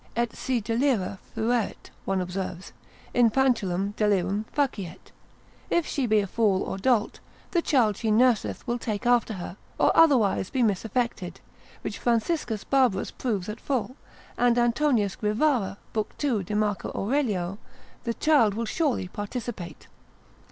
Et 0.15 0.35
si 0.35 0.59
delira 0.59 1.19
fuerit 1.35 1.91
(one 2.05 2.21
observes) 2.21 2.73
infantulum 3.13 3.93
delirum 3.97 4.45
faciet, 4.51 5.11
if 5.69 5.85
she 5.85 6.07
be 6.07 6.17
a 6.19 6.25
fool 6.25 6.63
or 6.63 6.75
dolt, 6.79 7.19
the 7.51 7.61
child 7.61 7.95
she 7.97 8.09
nurseth 8.09 8.65
will 8.65 8.79
take 8.79 9.05
after 9.05 9.35
her, 9.35 9.57
or 9.77 9.95
otherwise 9.95 10.49
be 10.49 10.63
misaffected; 10.63 11.35
which 11.81 11.99
Franciscus 11.99 12.63
Barbarus 12.63 13.11
l. 13.23 13.29
2. 13.29 13.29
c. 13.29 13.29
ult. 13.29 13.29
de 13.29 13.29
re 13.29 13.31
uxoria 13.31 13.31
proves 13.31 13.49
at 13.49 13.61
full, 13.61 13.95
and 14.39 14.57
Ant. 14.57 14.75
Guivarra, 15.21 15.77
lib. 15.93 16.07
2. 16.17 16.43
de 16.45 16.55
Marco 16.55 16.89
Aurelio: 16.95 17.59
the 18.03 18.15
child 18.15 18.55
will 18.55 18.65
surely 18.65 19.07
participate. 19.07 19.85